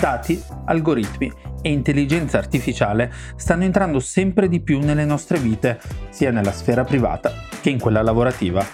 [0.00, 6.52] Dati, algoritmi e intelligenza artificiale stanno entrando sempre di più nelle nostre vite, sia nella
[6.52, 8.64] sfera privata che in quella lavorativa.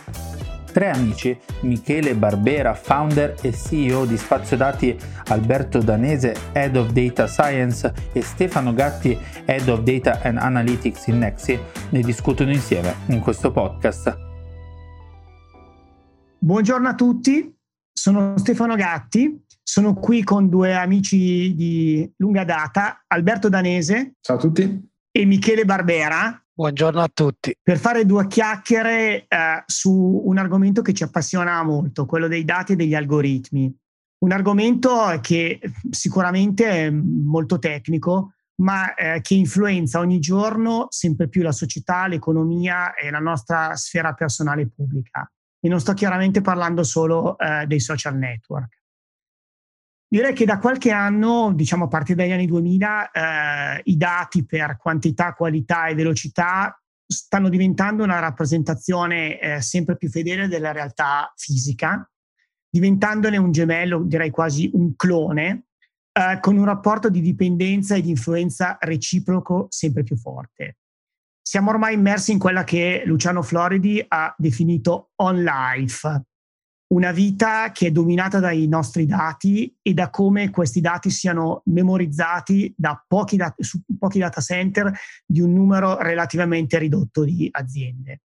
[0.70, 4.94] Tre amici, Michele Barbera, founder e CEO di Spazio Dati,
[5.28, 11.18] Alberto Danese, Head of Data Science e Stefano Gatti, Head of Data and Analytics in
[11.18, 14.18] Nexi, ne discutono insieme in questo podcast.
[16.38, 17.56] Buongiorno a tutti,
[17.90, 24.14] sono Stefano Gatti, sono qui con due amici di lunga data, Alberto Danese.
[24.20, 24.88] Ciao a tutti.
[25.10, 26.38] E Michele Barbera.
[26.52, 27.56] Buongiorno a tutti.
[27.60, 32.72] Per fare due chiacchiere eh, su un argomento che ci appassiona molto, quello dei dati
[32.72, 33.74] e degli algoritmi.
[34.18, 35.58] Un argomento che
[35.90, 42.94] sicuramente è molto tecnico, ma eh, che influenza ogni giorno sempre più la società, l'economia
[42.94, 45.28] e la nostra sfera personale pubblica.
[45.58, 48.82] E non sto chiaramente parlando solo eh, dei social network.
[50.14, 54.76] Direi che da qualche anno, diciamo a partire dagli anni 2000, eh, i dati per
[54.76, 62.08] quantità, qualità e velocità stanno diventando una rappresentazione eh, sempre più fedele della realtà fisica,
[62.70, 65.64] diventandone un gemello, direi quasi un clone,
[66.12, 70.76] eh, con un rapporto di dipendenza e di influenza reciproco sempre più forte.
[71.42, 76.22] Siamo ormai immersi in quella che Luciano Floridi ha definito on life,
[76.94, 82.72] una vita che è dominata dai nostri dati e da come questi dati siano memorizzati
[82.76, 84.92] da pochi, dat- su pochi data center
[85.26, 88.20] di un numero relativamente ridotto di aziende.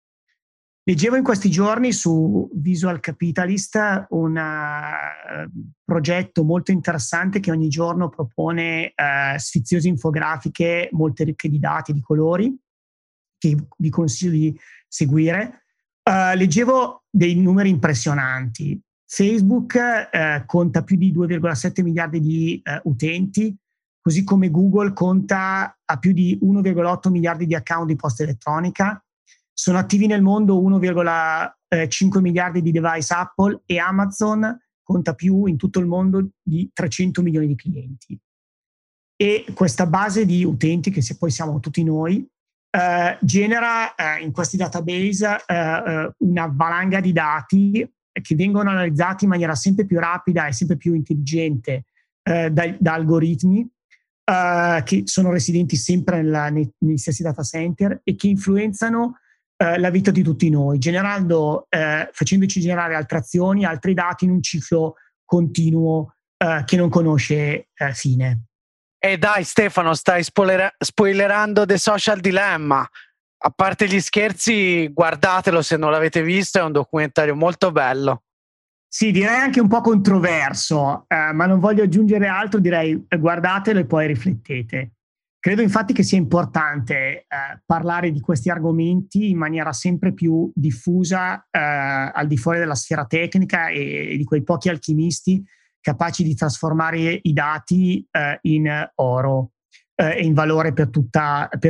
[0.83, 5.49] Leggevo in questi giorni su Visual Capitalist un uh,
[5.83, 12.01] progetto molto interessante che ogni giorno propone uh, sfiziose infografiche molto ricche di dati, di
[12.01, 12.57] colori,
[13.37, 15.66] che vi consiglio di seguire
[16.07, 18.79] Uh, leggevo dei numeri impressionanti.
[19.05, 23.53] Facebook uh, conta più di 2,7 miliardi di uh, utenti,
[23.99, 29.03] così come Google conta a più di 1,8 miliardi di account di posta elettronica.
[29.51, 35.79] Sono attivi nel mondo 1,5 miliardi di device Apple e Amazon conta più in tutto
[35.79, 38.17] il mondo di 300 milioni di clienti.
[39.17, 42.25] E questa base di utenti, che poi siamo tutti noi,
[42.77, 49.23] eh, genera eh, in questi database eh, eh, una valanga di dati che vengono analizzati
[49.23, 51.85] in maniera sempre più rapida e sempre più intelligente
[52.27, 53.65] da, da, algoritmi
[54.83, 59.19] che sono residenti sempre nella, nei, negli stessi data center e che influenzano
[59.55, 64.95] la vita di tutti noi, generando, facendoci generare altre azioni, altri dati in un ciclo
[65.23, 66.15] continuo
[66.65, 68.46] che non conosce fine.
[69.07, 72.85] E dai Stefano, stai spoiler- spoilerando The Social Dilemma.
[73.37, 78.23] A parte gli scherzi, guardatelo se non l'avete visto, è un documentario molto bello.
[78.85, 83.79] Sì, direi anche un po' controverso, eh, ma non voglio aggiungere altro, direi eh, guardatelo
[83.79, 84.91] e poi riflettete.
[85.39, 87.25] Credo infatti che sia importante eh,
[87.65, 93.05] parlare di questi argomenti in maniera sempre più diffusa eh, al di fuori della sfera
[93.05, 95.41] tecnica e, e di quei pochi alchimisti
[95.87, 99.51] capaci di trasformare i dati eh, in oro
[99.95, 101.19] eh, e in valore per tutte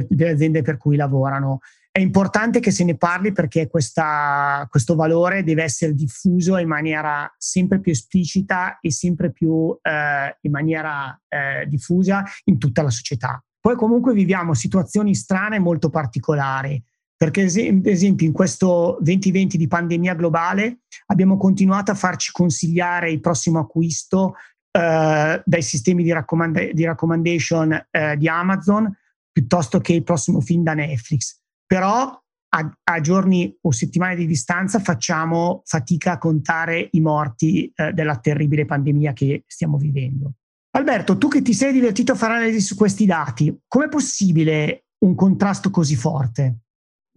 [0.10, 1.60] le aziende per cui lavorano.
[1.92, 7.32] È importante che se ne parli perché questa, questo valore deve essere diffuso in maniera
[7.38, 13.44] sempre più esplicita e sempre più eh, in maniera eh, diffusa in tutta la società.
[13.60, 16.82] Poi comunque viviamo situazioni strane molto particolari
[17.18, 23.20] perché ad esempio in questo 2020 di pandemia globale abbiamo continuato a farci consigliare il
[23.20, 24.36] prossimo acquisto
[24.72, 28.96] eh, dai sistemi di, raccomand- di recommendation eh, di Amazon
[29.32, 31.40] piuttosto che il prossimo film da Netflix.
[31.66, 37.94] Però a, a, giorni o settimane di distanza facciamo fatica a contare i morti eh,
[37.94, 40.34] della terribile pandemia che stiamo vivendo.
[40.72, 45.16] Alberto, tu che ti sei divertito a fare analisi su questi dati, com'è possibile un
[45.16, 46.60] contrasto così forte?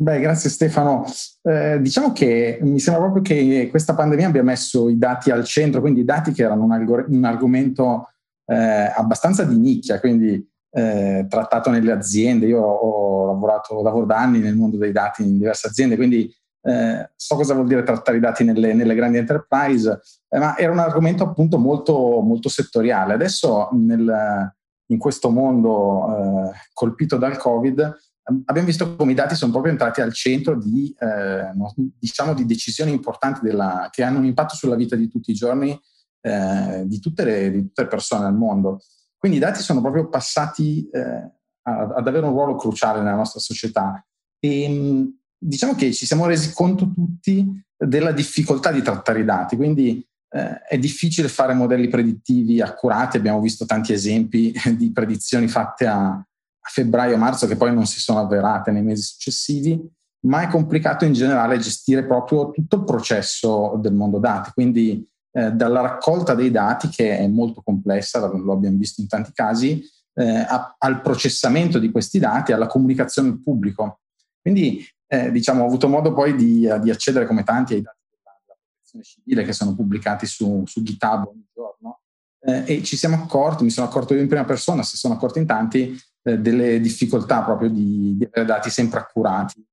[0.01, 1.05] Beh, grazie Stefano.
[1.43, 5.83] Eh, diciamo che mi sembra proprio che questa pandemia abbia messo i dati al centro,
[5.83, 8.09] quindi i dati che erano un, algor- un argomento
[8.47, 12.47] eh, abbastanza di nicchia, quindi eh, trattato nelle aziende.
[12.47, 17.11] Io ho lavorato, lavoro da anni nel mondo dei dati in diverse aziende, quindi eh,
[17.15, 20.01] so cosa vuol dire trattare i dati nelle, nelle grandi enterprise,
[20.31, 23.13] eh, ma era un argomento appunto molto, molto settoriale.
[23.13, 24.51] Adesso nel,
[24.87, 27.99] in questo mondo eh, colpito dal Covid,
[28.45, 31.51] abbiamo visto come i dati sono proprio entrati al centro di, eh,
[31.99, 35.79] diciamo di decisioni importanti della, che hanno un impatto sulla vita di tutti i giorni
[36.21, 38.81] eh, di, tutte le, di, tutte le, persone al mondo.
[39.17, 41.31] Quindi i dati sono proprio passati eh,
[41.63, 44.05] ad avere un ruolo cruciale nella nostra società.
[44.39, 47.47] E diciamo che ci siamo resi conto tutti
[47.77, 53.41] della difficoltà di trattare i dati, quindi eh, è difficile fare modelli predittivi accurati, abbiamo
[53.41, 56.23] visto tanti esempi di predizioni fatte a,
[56.61, 59.81] a febbraio-marzo che poi non si sono avverate nei mesi successivi,
[60.27, 65.53] ma è complicato in generale gestire proprio tutto il processo del mondo dati, quindi eh,
[65.53, 69.83] dalla raccolta dei dati, che è molto complessa, lo abbiamo visto in tanti casi,
[70.15, 74.01] eh, a, al processamento di questi dati, alla comunicazione al pubblico.
[74.41, 78.39] Quindi eh, diciamo, ho avuto modo poi di, di, accedere come tanti ai dati della
[78.45, 82.01] protezione civile che sono pubblicati su, su GitHub ogni giorno
[82.41, 85.39] eh, e ci siamo accorti, mi sono accorto io in prima persona, si sono accorti
[85.39, 89.67] in tanti, eh, delle difficoltà proprio di, di, avere dati sempre accurati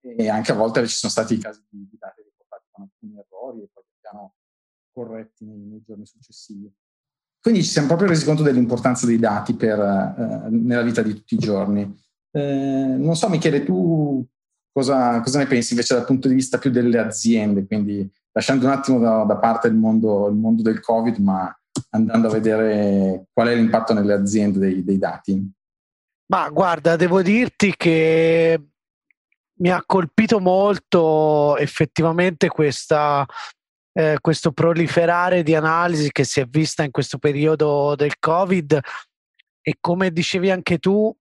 [0.00, 3.62] e anche a volte ci sono stati casi di, di dati riportati con alcuni errori
[3.62, 4.34] e poi piano
[4.92, 6.72] corretti nei, nei, giorni successivi.
[7.40, 11.34] Quindi ci siamo proprio resi conto dell'importanza dei dati per, eh, nella vita di tutti
[11.34, 11.82] i giorni.
[12.32, 14.24] Eh, non so, Michele, tu
[14.72, 17.66] cosa, cosa, ne pensi invece dal punto di vista più delle aziende?
[17.66, 21.54] Quindi lasciando un attimo da, da parte il mondo, il mondo, del Covid, ma
[21.90, 25.52] andando a vedere qual è l'impatto nelle aziende dei, dei dati.
[26.30, 28.60] Ma guarda, devo dirti che
[29.54, 33.26] mi ha colpito molto effettivamente questa
[33.92, 38.78] eh, questo proliferare di analisi che si è vista in questo periodo del Covid
[39.60, 41.12] e come dicevi anche tu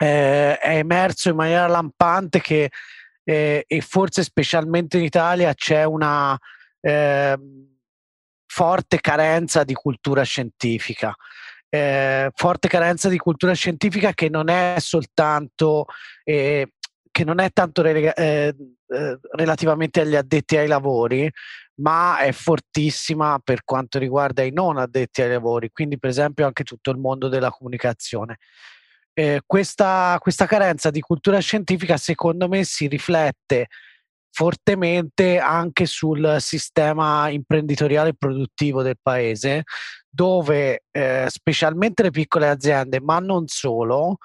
[0.00, 2.70] eh, è emerso in maniera lampante che
[3.24, 6.38] eh, e forse specialmente in Italia c'è una
[6.80, 7.66] ehm,
[8.46, 11.14] forte carenza di cultura scientifica.
[11.72, 15.86] Eh, forte carenza di cultura scientifica che non è soltanto
[16.24, 16.72] eh,
[17.10, 18.54] che non è tanto relega- eh,
[18.88, 21.30] eh, relativamente agli addetti ai lavori,
[21.76, 26.64] ma è fortissima per quanto riguarda i non addetti ai lavori, quindi per esempio anche
[26.64, 28.38] tutto il mondo della comunicazione.
[29.12, 33.66] Eh, questa, questa carenza di cultura scientifica secondo me si riflette
[34.32, 39.64] fortemente anche sul sistema imprenditoriale e produttivo del paese,
[40.10, 44.18] dove eh, specialmente le piccole aziende, ma non solo,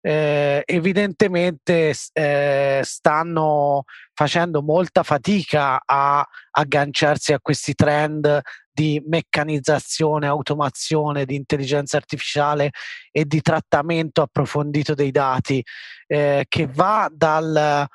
[0.00, 3.84] eh, evidentemente eh, stanno
[4.14, 8.40] facendo molta fatica a agganciarsi a questi trend
[8.72, 12.70] di meccanizzazione, automazione, di intelligenza artificiale
[13.10, 15.62] e di trattamento approfondito dei dati,
[16.06, 17.86] eh, che va dal,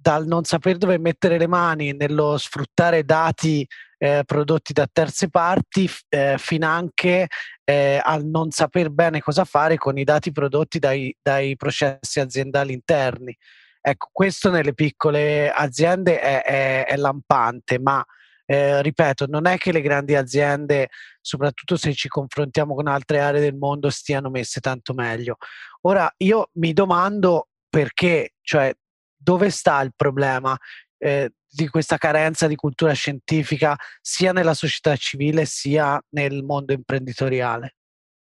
[0.00, 3.66] dal non saper dove mettere le mani nello sfruttare dati
[3.98, 7.26] eh, prodotti da terze parti eh, fin anche
[7.64, 12.72] eh, al non saper bene cosa fare con i dati prodotti dai, dai processi aziendali
[12.72, 13.36] interni.
[13.80, 18.04] Ecco, questo nelle piccole aziende è, è, è lampante, ma
[18.46, 20.88] eh, ripeto, non è che le grandi aziende,
[21.20, 25.36] soprattutto se ci confrontiamo con altre aree del mondo, stiano messe tanto meglio.
[25.82, 28.72] Ora, io mi domando perché, cioè,
[29.18, 30.56] dove sta il problema?
[30.96, 37.74] Eh, di questa carenza di cultura scientifica sia nella società civile sia nel mondo imprenditoriale?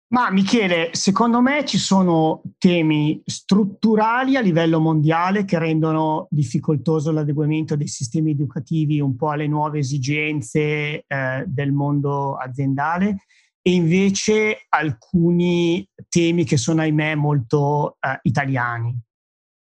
[0.08, 7.76] Ma Michele, secondo me ci sono temi strutturali a livello mondiale che rendono difficoltoso l'adeguamento
[7.76, 13.24] dei sistemi educativi un po' alle nuove esigenze eh, del mondo aziendale
[13.62, 18.96] e invece alcuni temi che sono ahimè molto eh, italiani.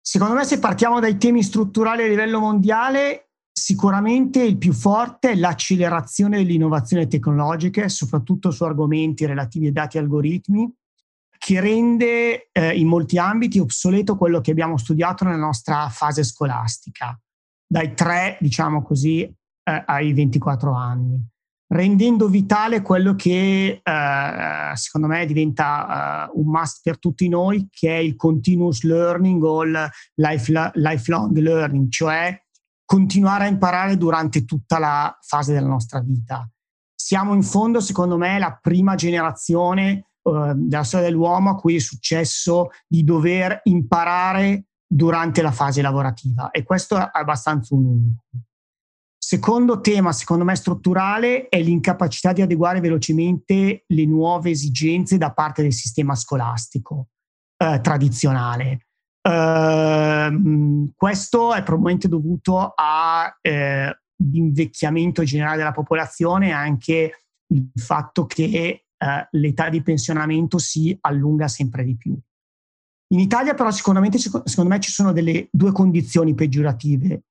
[0.08, 3.26] Secondo me se partiamo dai temi strutturali a livello mondiale,
[3.58, 9.96] Sicuramente il più forte è l'accelerazione delle innovazioni tecnologiche, soprattutto su argomenti relativi ai dati
[9.96, 10.70] e algoritmi,
[11.38, 17.18] che rende eh, in molti ambiti obsoleto quello che abbiamo studiato nella nostra fase scolastica,
[17.66, 21.18] dai 3, diciamo così, eh, ai 24 anni,
[21.68, 27.88] rendendo vitale quello che eh, secondo me diventa uh, un must per tutti noi, che
[27.88, 32.40] è il continuous learning o il life, lifelong learning, cioè
[32.84, 36.48] continuare a imparare durante tutta la fase della nostra vita.
[36.94, 41.80] Siamo in fondo, secondo me, la prima generazione eh, della storia dell'uomo a cui è
[41.80, 48.22] successo di dover imparare durante la fase lavorativa e questo è abbastanza unico.
[49.26, 55.62] Secondo tema, secondo me, strutturale è l'incapacità di adeguare velocemente le nuove esigenze da parte
[55.62, 57.08] del sistema scolastico
[57.56, 58.86] eh, tradizionale.
[59.28, 68.44] Uh, questo è probabilmente dovuto all'invecchiamento eh, generale della popolazione e anche il fatto che
[68.46, 68.84] eh,
[69.28, 72.16] l'età di pensionamento si allunga sempre di più.
[73.08, 77.22] In Italia però sicuramente secondo me ci sono delle due condizioni peggiorative.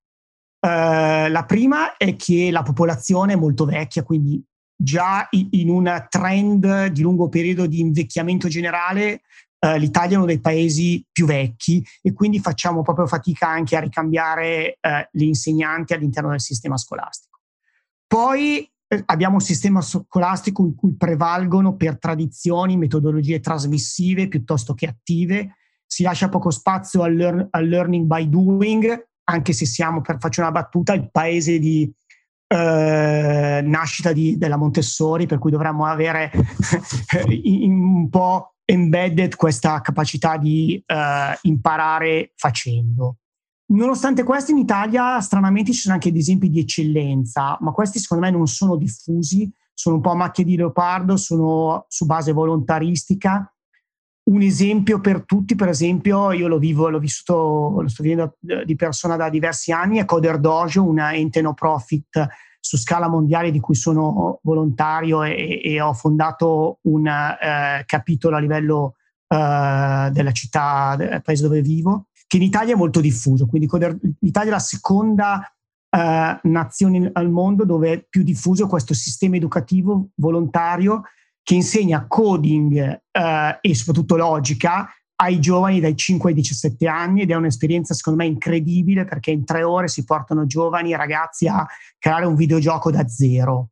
[0.65, 4.43] Uh, la prima è che la popolazione è molto vecchia, quindi
[4.75, 9.21] già in un trend di lungo periodo di invecchiamento generale
[9.65, 13.79] eh, l'Italia è uno dei paesi più vecchi e quindi facciamo proprio fatica anche a
[13.79, 17.39] ricambiare eh, gli insegnanti all'interno del sistema scolastico.
[18.05, 24.87] Poi eh, abbiamo un sistema scolastico in cui prevalgono per tradizioni metodologie trasmissive piuttosto che
[24.87, 25.55] attive,
[25.85, 30.41] si lascia poco spazio al, learn, al learning by doing, anche se siamo, per faccio
[30.41, 31.91] una battuta, il paese di
[32.47, 36.31] eh, nascita di, della Montessori, per cui dovremmo avere
[37.43, 43.17] un po' embedded questa capacità di eh, imparare facendo.
[43.67, 48.25] Nonostante questo, in Italia stranamente ci sono anche degli esempi di eccellenza, ma questi secondo
[48.25, 53.49] me non sono diffusi, sono un po' macchie di leopardo, sono su base volontaristica.
[54.27, 58.75] Un esempio per tutti, per esempio, io lo vivo, l'ho vissuto, lo sto vivendo di
[58.75, 62.27] persona da diversi anni, è Coder Dojo, una ente no profit
[62.59, 68.39] su scala mondiale di cui sono volontario e, e ho fondato un eh, capitolo a
[68.39, 68.95] livello
[69.27, 73.45] eh, della città, del paese dove vivo, che in Italia è molto diffuso.
[73.45, 73.69] Quindi
[74.19, 75.55] l'Italia è la seconda
[75.89, 81.03] eh, nazione al mondo dove è più diffuso questo sistema educativo volontario
[81.45, 87.29] che insegna coding eh, e soprattutto logica ai giovani dai 5 ai 17 anni ed
[87.29, 91.65] è un'esperienza secondo me incredibile perché in tre ore si portano giovani e ragazzi a
[91.99, 93.69] creare un videogioco da zero.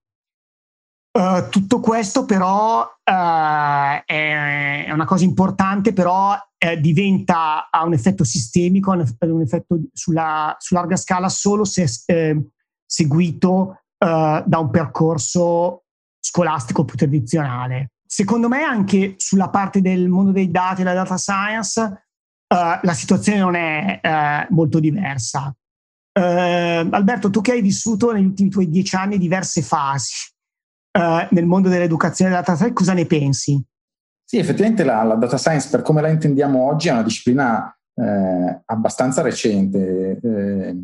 [1.18, 8.24] Uh, tutto questo però uh, è, una cosa importante, però uh, diventa, ha un effetto
[8.24, 12.50] sistemico, un, effetto sulla, su larga scala solo se eh,
[12.86, 15.82] seguito da un percorso
[16.24, 17.92] scolastico più tradizionale.
[18.06, 22.94] Secondo me anche sulla parte del mondo dei dati e della data science uh, la
[22.94, 25.53] situazione non è uh, molto diversa.
[26.13, 30.32] Uh, Alberto, tu che hai vissuto negli ultimi tuoi dieci anni diverse fasi
[30.96, 33.60] nel mondo dell'educazione e della data science, cosa ne pensi?
[34.24, 38.62] Sì, effettivamente la, la, data science, per come la intendiamo oggi, è una disciplina eh,
[38.63, 40.20] abbastanza recente.
[40.22, 40.75] Eh,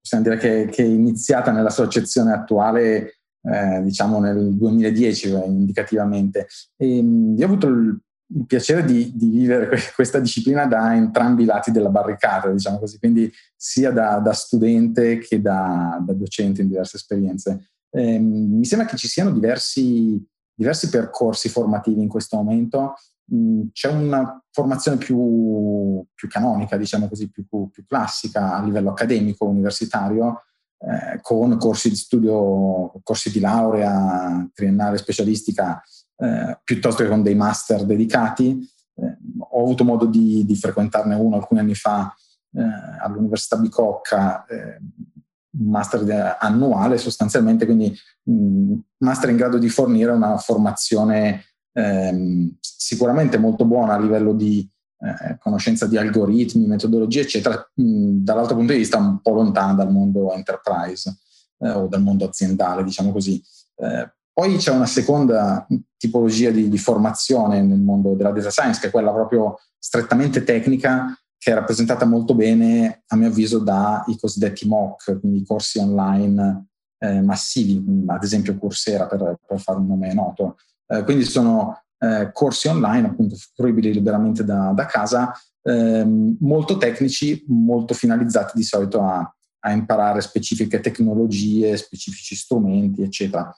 [0.00, 6.46] possiamo dire che, che, è iniziata nella sua accezione attuale eh, diciamo nel 2010 indicativamente.
[6.76, 7.98] E, io ho avuto il,
[8.34, 12.98] il piacere di, di, vivere questa disciplina da entrambi i lati della barricata, diciamo così,
[12.98, 17.70] quindi sia da, da studente che da, da, docente in diverse esperienze.
[17.90, 22.94] Eh, mi sembra che ci siano diversi, diversi percorsi formativi in questo momento.
[23.34, 29.46] Mm, c'è una formazione più, più canonica, diciamo così, più, più classica a livello accademico,
[29.46, 30.42] universitario,
[30.84, 35.80] eh, con corsi di studio, corsi di laurea triennale specialistica,
[36.16, 38.68] eh, piuttosto che con dei master dedicati.
[38.96, 42.12] Eh, ho avuto modo di, di, frequentarne uno alcuni anni fa
[42.54, 42.62] eh,
[43.00, 51.44] all'Università Bicocca, un master annuale sostanzialmente, quindi un master in grado di fornire una formazione
[51.72, 54.68] ehm, sicuramente molto buona a livello di
[55.02, 59.90] eh, conoscenza di algoritmi, metodologie, eccetera, mh, dall'altro punto di vista un po' lontana dal
[59.90, 61.18] mondo enterprise
[61.58, 63.42] eh, o dal mondo aziendale, diciamo così.
[63.76, 65.66] Eh, poi c'è una seconda
[65.96, 71.14] tipologia di, di, formazione nel mondo della data science, che è quella proprio strettamente tecnica,
[71.36, 76.66] che è rappresentata molto bene, a mio avviso, dai cosiddetti MOOC, quindi corsi online
[76.98, 80.56] eh, massivi, ad esempio Coursera per, per fare un nome noto.
[80.86, 85.32] Eh, quindi sono eh, corsi online, appunto fruibili liberamente da, da casa,
[85.62, 93.54] ehm, molto tecnici, molto finalizzati di solito a, a, imparare specifiche tecnologie, specifici strumenti, eccetera.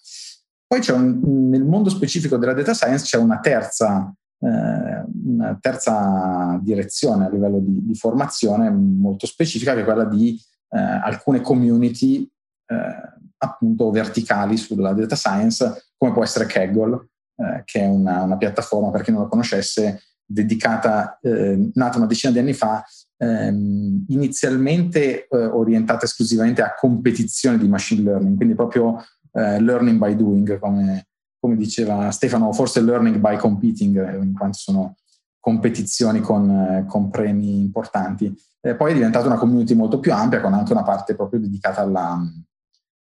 [0.66, 6.58] Poi c'è un, nel mondo specifico della data science c'è una terza, eh, una terza
[6.62, 12.30] direzione a livello di, di, formazione molto specifica, che è quella di eh, alcune community
[12.66, 18.36] eh, appunto verticali sulla data science, come può essere Kaggle, eh, che è una, una,
[18.36, 22.84] piattaforma, per chi non la conoscesse, dedicata, eh, nata una decina di anni fa,
[23.16, 30.14] ehm, inizialmente eh, orientata esclusivamente a competizioni di machine learning, quindi proprio eh, learning by
[30.14, 34.96] doing, come, come, diceva Stefano, forse learning by competing, eh, in quanto sono
[35.40, 38.34] competizioni con, con premi importanti.
[38.78, 42.18] poi è diventata una community molto più ampia, con anche una parte proprio dedicata alla,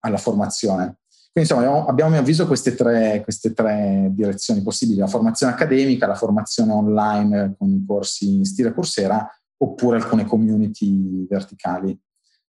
[0.01, 1.01] alla formazione.
[1.33, 6.09] Quindi insomma abbiamo, a mio avviso queste tre, queste tre, direzioni possibili, la formazione accademica,
[6.09, 11.97] la formazione online con corsi in stile Coursera oppure alcune community verticali.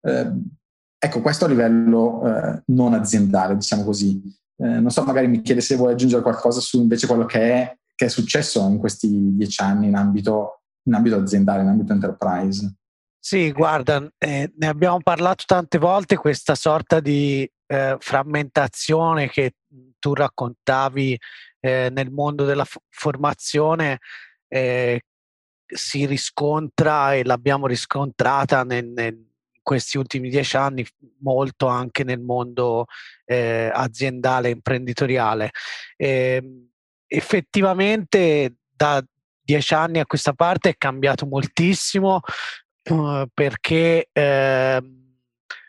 [0.02, 0.32] Eh,
[0.98, 4.20] ecco, questo a livello eh, non aziendale, diciamo così.
[4.58, 7.78] Eh, non so, magari mi chiede se vuoi aggiungere qualcosa su invece quello che è,
[7.94, 12.74] che è successo in questi dieci anni in ambito, in ambito aziendale, in ambito enterprise.
[13.28, 19.54] Sì, guarda, eh, ne abbiamo parlato tante volte, questa sorta di eh, frammentazione che
[19.98, 21.18] tu raccontavi
[21.58, 23.98] eh, nel mondo della f- formazione
[24.46, 25.00] eh,
[25.66, 29.26] si riscontra e l'abbiamo riscontrata nel, nel
[29.60, 30.86] questi ultimi dieci anni
[31.18, 32.84] molto anche nel mondo
[33.24, 35.50] eh, aziendale imprenditoriale.
[35.96, 36.68] Eh,
[37.08, 39.04] effettivamente da
[39.42, 42.20] dieci anni a questa parte è cambiato moltissimo
[43.32, 44.82] perché eh,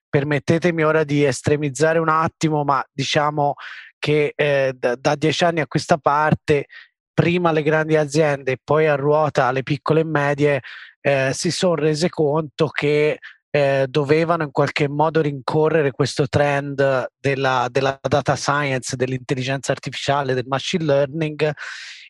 [0.10, 3.56] permettetemi ora di estremizzare un attimo, ma diciamo
[4.00, 6.68] che eh, da, da dieci anni a questa parte
[7.14, 10.62] prima le grandi aziende e poi a ruota le piccole e medie
[11.02, 13.18] eh, si sono rese conto che
[13.50, 20.46] eh, dovevano in qualche modo rincorrere questo trend della, della, data science, dell'intelligenza artificiale, del
[20.48, 21.52] machine learning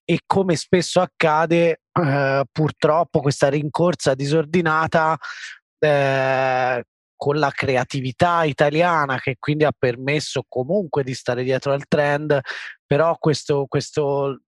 [0.04, 5.18] e come spesso accade eh, purtroppo questa rincorsa disordinata
[5.80, 6.84] eh,
[7.16, 12.40] con la creatività italiana che quindi ha permesso comunque di stare dietro al trend,
[12.86, 14.42] però questo, questo,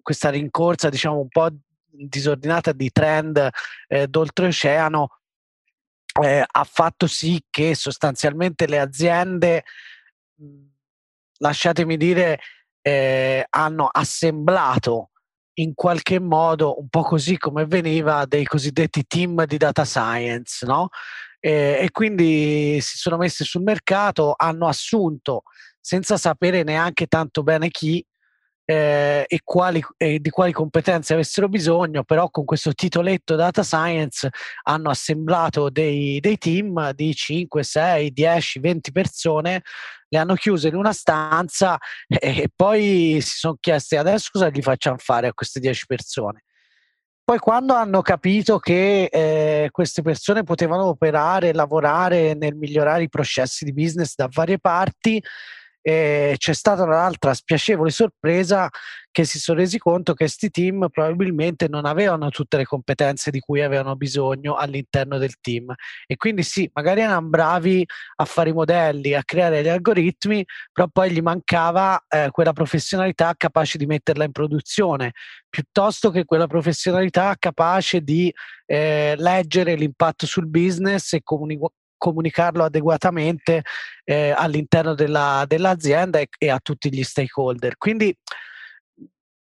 [0.00, 1.48] questa rincorsa diciamo un po'
[1.86, 3.48] disordinata di trend
[3.86, 5.18] eh, d'oltreoceano
[6.22, 9.64] eh, ha fatto sì che sostanzialmente le aziende,
[11.38, 12.40] lasciatemi dire,
[12.80, 15.10] eh, hanno assemblato
[15.54, 20.88] in qualche modo, un po' così come veniva, dei cosiddetti team di data science, no?
[21.40, 25.42] Eh, e quindi si sono messi sul mercato, hanno assunto
[25.80, 28.04] senza sapere neanche tanto bene chi,
[28.66, 34.30] eh, e, quali, e di quali competenze avessero bisogno, però con questo titoletto data science
[34.62, 39.62] hanno assemblato dei, dei team di 5, 6, 10, 20 persone,
[40.14, 44.62] le hanno chiuse in una stanza e, e poi si sono chiesti adesso cosa gli
[44.62, 46.44] facciamo fare a queste 10 persone.
[47.24, 53.64] Poi quando hanno capito che eh, queste persone potevano operare, lavorare nel migliorare i processi
[53.64, 55.22] di business da varie parti,
[55.86, 58.70] e c'è stata un'altra spiacevole sorpresa
[59.10, 63.38] che si sono resi conto che questi team probabilmente non avevano tutte le competenze di
[63.38, 65.74] cui avevano bisogno all'interno del team.
[66.06, 67.86] E quindi sì, magari erano bravi
[68.16, 73.34] a fare i modelli, a creare gli algoritmi, però poi gli mancava eh, quella professionalità
[73.36, 75.12] capace di metterla in produzione,
[75.50, 78.32] piuttosto che quella professionalità capace di
[78.64, 81.72] eh, leggere l'impatto sul business e comunicare
[82.04, 83.62] comunicarlo adeguatamente
[84.04, 87.78] eh, all'interno della, dell'azienda e, e, a tutti gli stakeholder.
[87.78, 88.14] Quindi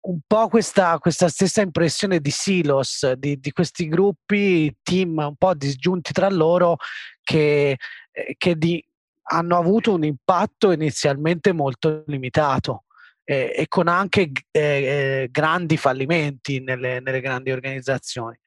[0.03, 5.55] un po' questa, questa stessa impressione di silos, di, di, questi gruppi, team un po'
[5.55, 6.77] disgiunti tra loro
[7.25, 7.77] che,
[8.13, 8.81] eh, che di,
[9.31, 12.85] hanno avuto un impatto inizialmente molto limitato.
[13.29, 18.39] Eh, e con anche eh, eh grandi fallimenti nelle, nelle grandi organizzazioni.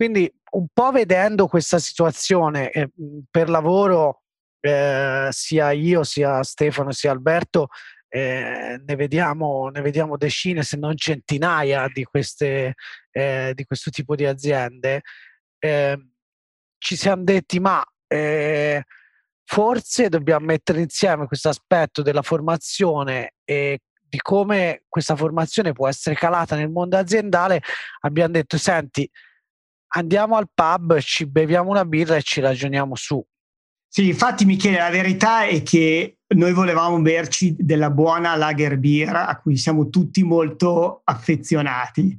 [0.00, 2.88] Quindi un po' vedendo questa situazione eh,
[3.30, 4.22] per lavoro,
[4.58, 7.68] eh, sia io, sia Stefano, sia Alberto,
[8.08, 12.76] eh, ne, vediamo, ne, vediamo, decine, se non centinaia di, queste,
[13.10, 15.02] eh, di questo tipo di aziende.
[15.58, 16.12] Ehm,
[16.78, 18.84] ci siamo detti, ma eh,
[19.44, 26.16] forse dobbiamo mettere insieme questo aspetto della formazione e di come questa formazione può essere
[26.16, 27.60] calata nel mondo aziendale.
[28.00, 29.06] Abbiamo detto, senti,
[29.92, 33.24] andiamo al pub, ci beviamo una birra e ci ragioniamo su.
[33.88, 39.40] Sì, infatti Michele, la verità è che noi volevamo berci della buona lager beer a
[39.40, 42.16] cui siamo tutti molto affezionati.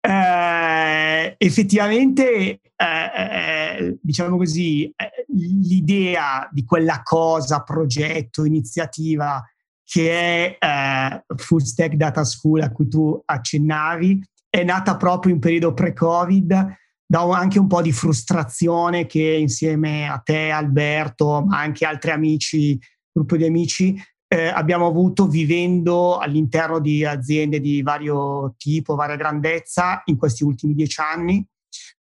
[0.00, 9.44] Eh, effettivamente, eh, eh, diciamo così, eh, l'idea di quella cosa, progetto, iniziativa
[9.84, 15.40] che è eh, Full Stack Data School a cui tu accennavi, è nata proprio in
[15.40, 16.76] periodo pre-Covid,
[17.10, 22.78] da anche un po' di frustrazione che insieme a te, Alberto, ma anche altri amici,
[23.10, 23.98] gruppo di amici,
[24.30, 30.74] eh, abbiamo avuto vivendo all'interno di aziende di vario tipo, varia grandezza in questi ultimi
[30.74, 31.46] dieci anni,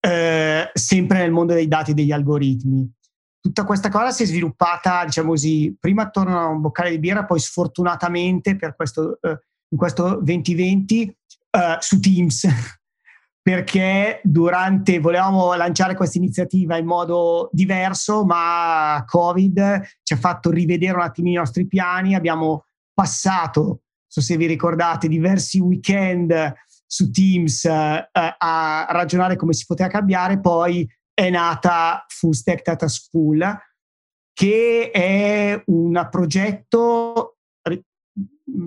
[0.02, 2.92] eh, sempre nel mondo dei dati e degli algoritmi.
[3.40, 7.24] Tutta questa cosa si è sviluppata, diciamo così, prima attorno a un boccale di birra,
[7.24, 11.16] poi sfortunatamente per questo, eh, in questo 2020
[11.52, 12.48] uh, su Teams
[13.42, 20.94] perché durante volevamo lanciare questa iniziativa in modo diverso, ma Covid ci ha fatto rivedere
[20.94, 22.14] un attimo i nostri piani.
[22.14, 26.54] Abbiamo passato, non so se vi ricordate, diversi weekend
[26.86, 30.40] su Teams uh, a ragionare come si poteva cambiare.
[30.40, 33.58] Poi è nata Full Stack Data School,
[34.34, 37.38] che è un progetto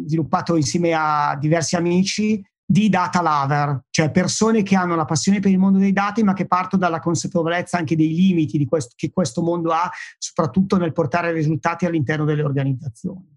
[0.06, 2.42] sviluppato insieme a diversi amici
[2.72, 6.32] di data lover, cioè persone che hanno la passione per il mondo dei dati ma
[6.32, 11.32] che partono dalla consapevolezza anche dei limiti questo, che questo mondo ha, soprattutto nel portare
[11.32, 13.28] risultati all'interno delle organizzazioni.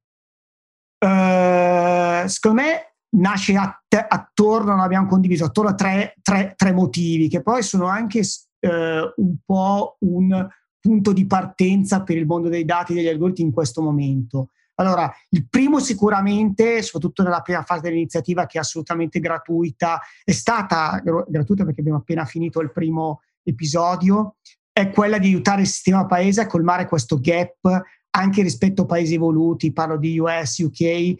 [1.05, 7.41] Uh, secondo me nasce att- attorno, l'abbiamo condiviso, attorno a tre, tre, tre, motivi che
[7.41, 10.47] poi sono anche uh, un po' un
[10.79, 14.51] punto di partenza per il mondo dei dati e degli algoritmi in questo momento?
[14.75, 21.01] Allora, il primo sicuramente, soprattutto nella prima fase dell'iniziativa che è assolutamente gratuita, è stata
[21.03, 24.35] gratuita perché abbiamo appena finito il primo episodio,
[24.71, 29.13] è quella di aiutare il sistema paese a colmare questo gap anche rispetto a paesi
[29.13, 31.15] evoluti, parlo di US, UK, eh,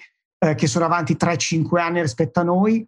[0.55, 2.85] che sono avanti 3-5 anni rispetto a noi,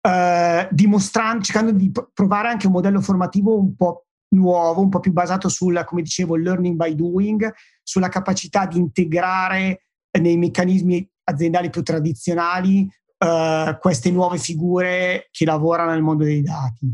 [0.00, 5.12] eh, dimostrando, cercando di provare anche un modello formativo un po' nuovo, un po' più
[5.12, 7.52] basato sul, come dicevo, learning by doing,
[7.82, 9.87] sulla capacità di integrare
[10.20, 16.90] nei meccanismi aziendali più tradizionali eh, queste nuove figure che lavorano nel mondo dei dati.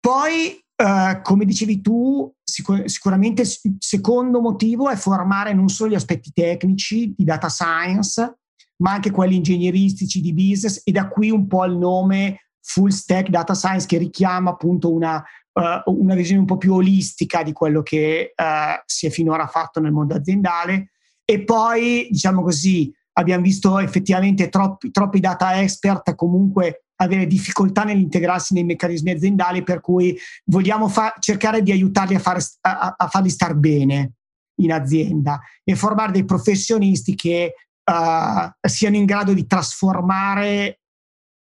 [0.00, 5.94] Poi, eh, come dicevi tu, sicur- sicuramente il secondo motivo è formare non solo gli
[5.94, 8.38] aspetti tecnici di data science,
[8.78, 13.28] ma anche quelli ingegneristici di business e da qui un po' il nome full stack
[13.28, 17.82] data science che richiama appunto una, uh, una visione un po' più olistica di quello
[17.82, 20.90] che uh, si è finora fatto nel mondo aziendale
[21.28, 28.54] e poi, diciamo così, abbiamo visto effettivamente troppi, troppi data expert comunque avere difficoltà nell'integrarsi
[28.54, 33.28] nei meccanismi aziendali, per cui vogliamo fa- cercare di aiutarli a, fare, a, a, farli
[33.28, 34.12] star bene
[34.60, 40.80] in azienda e formare dei professionisti che uh, siano in grado di trasformare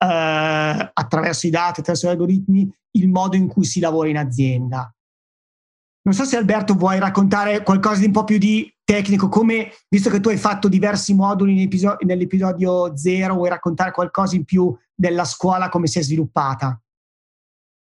[0.04, 4.93] uh, attraverso i dati, attraverso gli algoritmi, il modo in cui si lavora in azienda.
[6.06, 10.12] Non so se Alberto vuoi raccontare qualcosa di un po' più di tecnico, come, visto
[10.12, 11.68] che tu hai fatto diversi moduli
[12.02, 16.80] nell'episodio 0, vuoi raccontare qualcosa in più della scuola, come si è sviluppata?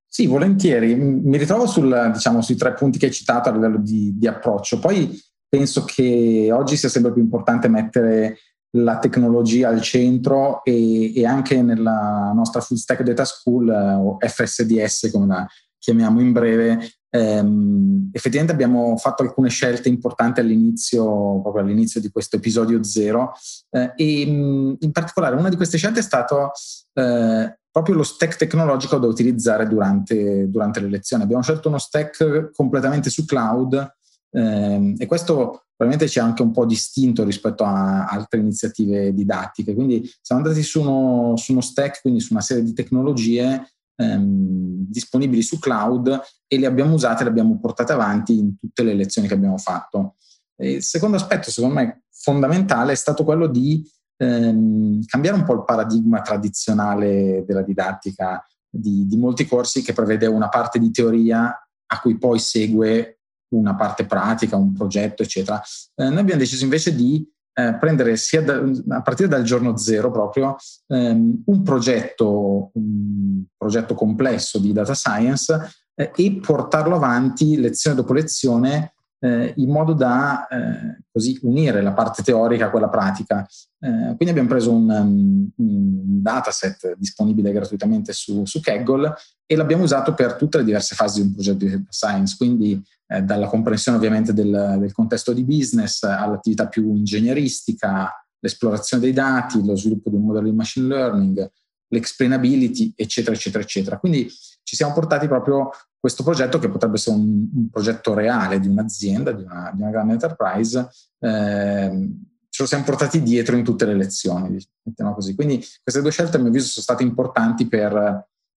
[0.08, 0.94] Sì, volentieri.
[0.94, 4.78] Mi ritrovo sul, diciamo, sui tre punti che hai citato a livello di, di, approccio.
[4.78, 8.38] Poi penso che oggi sia sempre più importante mettere
[8.76, 15.10] la tecnologia al centro e, e anche nella nostra Full Stack Data School, o FSDS
[15.12, 15.48] come la
[15.82, 22.36] chiamiamo in breve, ehm, effettivamente abbiamo fatto alcune scelte importanti all'inizio, proprio all'inizio di questo
[22.36, 23.34] episodio zero
[23.72, 26.52] eh, e in particolare una di queste scelte è stato
[26.94, 31.24] eh, proprio lo stack tecnologico da utilizzare durante, durante le lezioni.
[31.24, 33.96] Abbiamo scelto uno stack completamente su cloud
[34.34, 39.74] eh, e questo probabilmente ci ha anche un po' distinto rispetto a altre iniziative didattiche.
[39.74, 43.66] Quindi siamo andati su uno, su uno stack, quindi su una serie di tecnologie
[44.02, 48.94] ehm, disponibili su cloud e le abbiamo usate, le abbiamo portate avanti in tutte le
[48.94, 50.16] lezioni che abbiamo fatto.
[50.58, 53.84] Il secondo aspetto, secondo me, fondamentale è stato quello di
[54.18, 60.28] ehm, cambiare un po' il paradigma tradizionale della didattica di, di molti corsi che prevede
[60.28, 61.54] una parte di teoria
[61.86, 65.62] a cui poi segue una parte pratica, un progetto, eccetera.
[65.96, 67.28] Eh, noi abbiamo deciso invece di
[67.68, 70.56] eh, prendere da, a partire dal giorno zero proprio
[70.88, 78.14] ehm, un progetto, un progetto complesso di data science eh, e portarlo avanti lezione dopo
[78.14, 78.94] lezione
[79.24, 83.48] eh, in modo da eh, così unire la parte teorica a quella pratica.
[83.80, 89.14] Eh, quindi abbiamo preso un, um, un, dataset disponibile gratuitamente su, su Kaggle
[89.46, 92.82] e l'abbiamo usato per tutte le diverse fasi di un progetto di data science, quindi
[93.08, 99.64] eh, dalla comprensione ovviamente del, del, contesto di business all'attività più ingegneristica, l'esplorazione dei dati,
[99.64, 101.52] lo sviluppo di un modello di machine learning,
[101.90, 104.00] l'explainability, eccetera, eccetera, eccetera.
[104.00, 104.32] Quindi
[104.64, 105.70] ci siamo portati proprio
[106.02, 109.92] questo progetto che potrebbe essere un, un progetto reale di un'azienda, di una, di una
[109.92, 112.10] grande enterprise, eh,
[112.50, 115.36] ce lo siamo portati dietro in tutte le lezioni, mettiamo così.
[115.36, 117.96] Quindi queste due scelte a mio avviso sono state importanti per,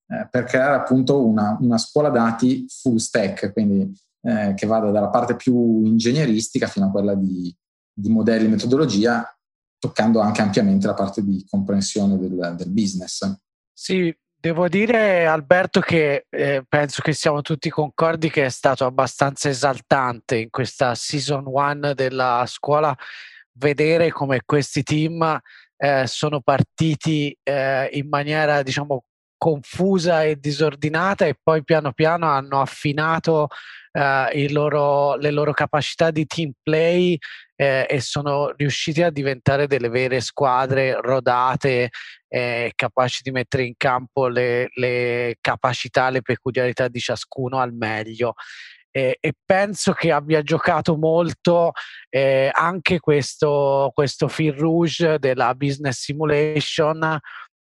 [0.08, 5.10] eh, per creare appunto una, una, scuola dati full stack, quindi eh, che vada dalla
[5.10, 7.54] parte più ingegneristica fino a quella di,
[7.92, 9.22] di modelli metodologia,
[9.78, 13.38] toccando anche ampiamente la parte di comprensione del, del business.
[13.70, 14.10] Sì,
[14.44, 20.36] Devo dire, Alberto, che eh, penso che siamo tutti concordi che è stato abbastanza esaltante
[20.36, 22.94] in questa season one della scuola
[23.52, 25.40] vedere come questi team
[25.78, 29.04] eh, sono partiti eh, in maniera, diciamo,
[29.38, 33.48] confusa e disordinata e poi piano piano hanno affinato
[33.92, 37.16] eh, loro, le loro capacità di team play
[37.56, 41.90] eh, e sono riusciti a diventare delle vere squadre rodate,
[42.28, 48.34] eh, capaci di mettere in campo le, le, capacità, le peculiarità di ciascuno al meglio.
[48.90, 51.72] E, e penso che abbia giocato molto
[52.08, 57.18] eh, anche questo, questo fil rouge della business simulation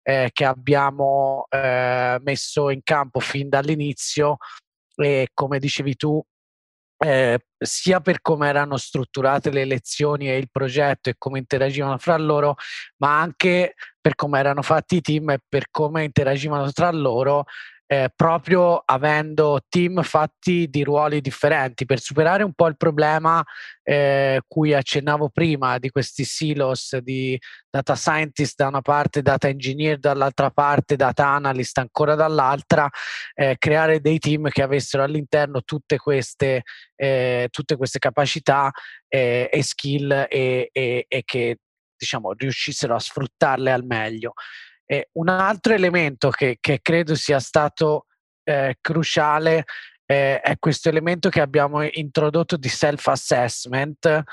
[0.03, 4.37] eh, che abbiamo eh, messo in campo fin dall'inizio
[4.97, 6.23] e come dicevi tu
[7.05, 12.17] eh, sia per come erano strutturate le lezioni e il progetto e come interagivano fra
[12.17, 12.57] loro,
[12.97, 17.45] ma anche per come erano fatti i team e per come interagivano tra loro,
[17.87, 23.45] eh, proprio avendo team fatti di ruoli differenti per superare un po' il problema
[23.83, 29.99] eh, cui accennavo prima di questi silos di data scientist da una parte, data engineer
[29.99, 32.89] dall'altra parte, data analyst ancora dall'altra,
[33.35, 36.63] eh, creare dei team che avessero all'interno tutte queste,
[36.97, 38.71] eh, tutte queste capacità
[39.09, 41.59] eh, e skill e, e, e che
[41.97, 44.33] diciamo, riuscissero a sfruttarle al meglio.
[44.87, 48.07] E un altro elemento che, che credo sia stato
[48.45, 49.65] eh, cruciale
[50.07, 54.25] eh, è questo elemento che abbiamo introdotto di self-assessment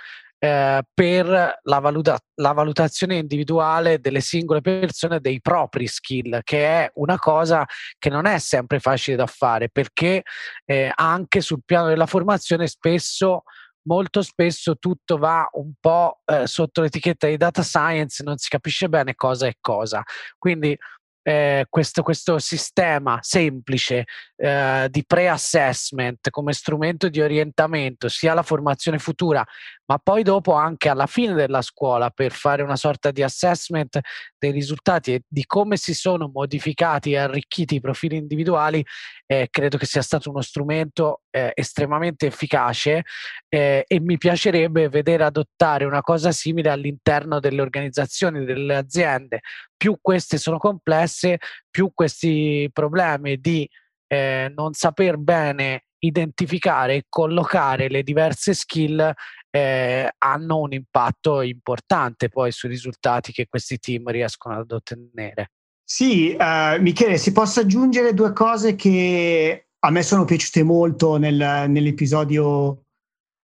[0.43, 6.91] eh, per la, valuta- la, valutazione individuale delle singole persone dei propri skill, che è
[6.95, 7.63] una cosa
[7.99, 10.23] che non è sempre facile da fare perché
[10.65, 13.43] eh, anche sul piano della formazione spesso
[13.83, 18.89] molto spesso tutto va un po' eh, sotto l'etichetta di data science, non si capisce
[18.89, 20.03] bene cosa è cosa.
[20.37, 20.77] Quindi
[21.23, 24.05] eh, questo, questo, sistema semplice
[24.35, 29.45] eh, di pre-assessment come strumento di orientamento sia alla formazione futura,
[29.85, 33.99] ma poi dopo anche alla fine della scuola per fare una sorta di assessment
[34.37, 38.83] dei risultati e di come si sono modificati e arricchiti i profili individuali,
[39.27, 43.03] eh, credo che sia stato uno strumento eh, estremamente efficace
[43.47, 49.41] eh, e mi piacerebbe vedere adottare una cosa simile all'interno delle organizzazioni, delle aziende.
[49.81, 53.67] Più queste sono complesse, più questi problemi di
[54.05, 59.11] eh, non saper bene identificare e collocare le diverse skill
[59.49, 65.53] eh, hanno un impatto importante poi sui risultati che questi team riescono ad ottenere.
[65.83, 71.65] Sì, uh, Michele, si posso aggiungere due cose che a me sono piaciute molto nel,
[71.67, 72.83] nell'episodio,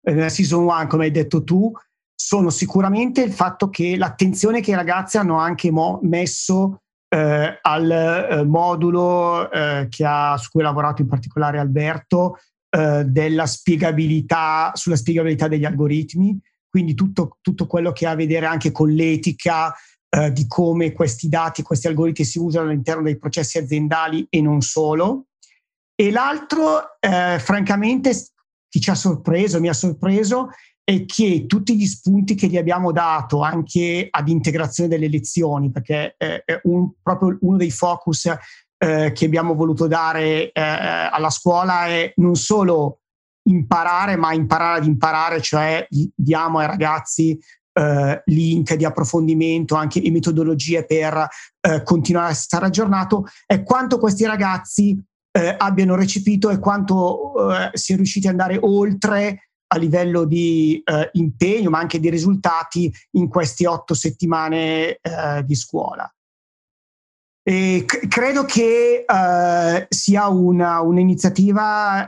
[0.01, 1.71] eh, nella season 1, come hai detto tu,
[2.15, 6.81] sono sicuramente il fatto che l'attenzione che i ragazzi hanno anche mo- messo
[7.13, 12.37] eh, al eh, modulo eh, ha, su cui ha lavorato in particolare Alberto,
[12.69, 18.47] eh, della spiegabilità, sulla spiegabilità degli algoritmi, quindi tutto, tutto, quello che ha a vedere
[18.47, 19.71] anche con l'etica
[20.09, 24.61] eh, di come questi dati, questi algoritmi si usano all'interno dei processi aziendali e non
[24.61, 25.25] solo.
[25.93, 28.11] E l'altro, eh, francamente,
[28.67, 30.49] che ci ha sorpreso, mi ha sorpreso,
[30.83, 36.15] è che tutti gli spunti che gli abbiamo dato anche ad integrazione delle lezioni, perché
[36.17, 38.25] è un, proprio uno dei focus
[38.77, 42.99] eh, che abbiamo voluto dare eh, alla scuola è non solo
[43.43, 47.39] imparare, ma imparare ad imparare, cioè diamo ai ragazzi
[47.73, 51.27] eh, link di approfondimento, anche e metodologie per
[51.61, 57.69] eh, continuare a stare aggiornato, è quanto questi ragazzi eh, abbiano recepito e quanto eh,
[57.73, 62.91] si è riusciti ad andare oltre a livello di eh, impegno, ma anche di risultati
[63.11, 66.07] in queste otto settimane eh, di scuola.
[67.45, 72.07] E c- credo che uh, sia una, un'iniziativa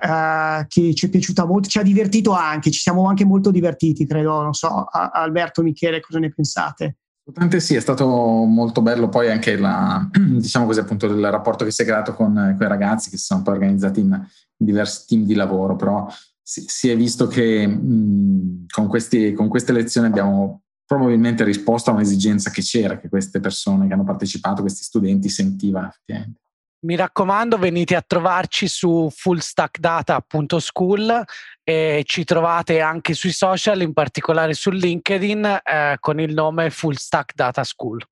[0.62, 4.08] uh, che ci è piaciuta molto, ci ha divertito anche, ci siamo anche molto divertiti,
[4.08, 6.98] credo, non so, a- Alberto, Michele, cosa ne pensate?
[7.20, 11.72] Assolutamente sì, è stato molto bello poi anche la, diciamo così, appunto, il rapporto che
[11.72, 15.06] si è creato con, con i ragazzi che si sono poi organizzati in, in diversi
[15.08, 16.08] team di lavoro, però
[16.48, 21.94] si, si è visto che mh, con, questi, con queste lezioni abbiamo probabilmente risposto a
[21.94, 26.42] un'esigenza che c'era, che queste persone che hanno partecipato, questi studenti, sentivano effettivamente.
[26.86, 31.24] Mi raccomando, venite a trovarci su fullstackdata.school
[31.64, 36.94] e ci trovate anche sui social, in particolare su LinkedIn, eh, con il nome Full
[36.94, 38.06] Stack Data School.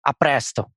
[0.00, 0.72] A presto!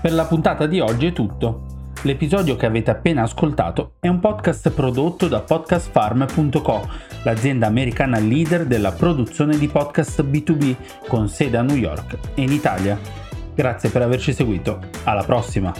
[0.00, 1.73] Per la puntata di oggi è tutto.
[2.04, 6.86] L'episodio che avete appena ascoltato è un podcast prodotto da podcastfarm.co,
[7.22, 10.76] l'azienda americana leader della produzione di podcast B2B
[11.08, 12.98] con sede a New York e in Italia.
[13.54, 15.72] Grazie per averci seguito, alla prossima!